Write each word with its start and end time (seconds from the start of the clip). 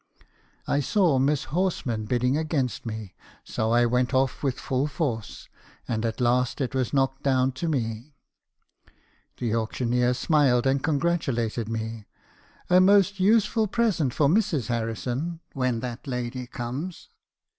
I 0.65 0.79
saw 0.79 1.19
Miss 1.19 1.43
Horsman 1.53 2.05
bidding 2.05 2.35
against 2.35 2.87
me, 2.87 3.13
so 3.43 3.69
I 3.69 3.85
went 3.85 4.15
off 4.15 4.41
with 4.41 4.59
full 4.59 4.87
force, 4.87 5.47
and 5.87 6.03
at 6.07 6.19
last 6.19 6.59
it 6.59 6.73
was 6.73 6.91
knocked 6.91 7.21
down 7.21 7.51
to 7.61 7.67
me. 7.69 8.15
The 9.37 9.53
auctioneer 9.55 10.15
smiled, 10.15 10.65
and 10.65 10.83
congratulated 10.83 11.69
me. 11.69 12.07
"'A 12.67 12.81
most 12.81 13.19
useful 13.19 13.67
present 13.67 14.11
for 14.11 14.27
Mrs. 14.27 14.69
Harrison, 14.69 15.39
when 15.53 15.81
that 15.81 16.07
lady 16.07 16.47
comes.' 16.47 17.09